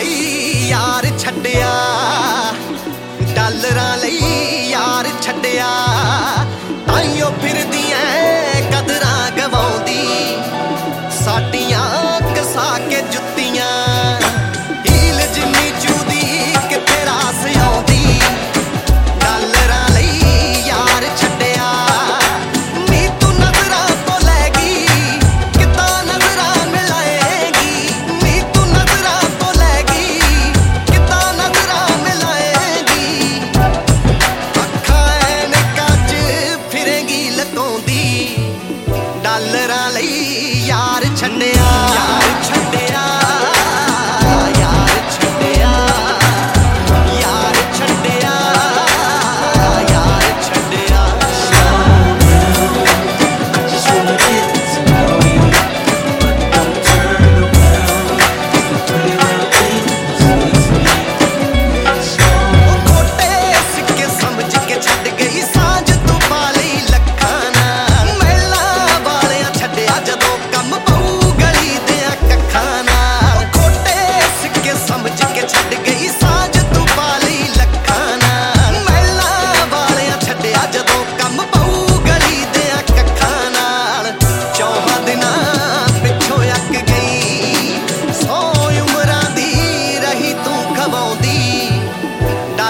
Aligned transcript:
ਲਈ 0.00 0.68
ਯਾਰ 0.68 1.06
ਛੱਡਿਆ। 1.18 1.89
ਆਉਂਦੀ 37.80 38.36
ਡਾਲਰਾਂ 39.24 39.90
ਲਈ 39.92 40.64
ਯਾਰ 40.66 41.04
ਛੰਡਿਆ। 41.16 42.19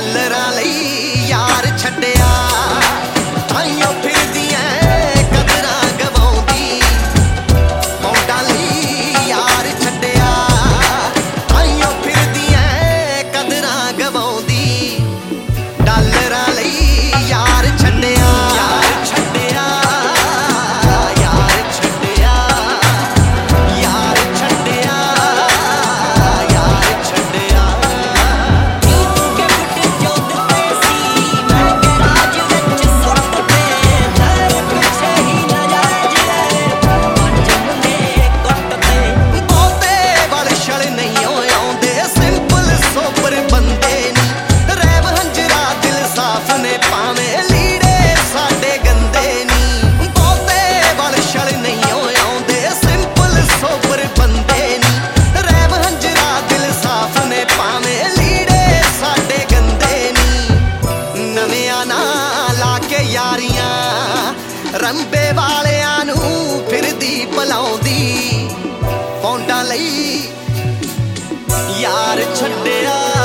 Let 0.00 0.30
out. 0.30 0.47
ਮੇਰੇ 65.28 65.36
ਵਾਲਿਆਂ 65.36 66.04
ਨੂੰ 66.04 66.68
ਫਿਰਦੀ 66.68 67.26
ਭਲਾਉਂਦੀ 67.36 68.48
ਪੌਂਡਾਂ 69.22 69.62
ਲਈ 69.64 70.22
ਯਾਰ 71.80 72.24
ਛੱਡਿਆ। 72.34 73.17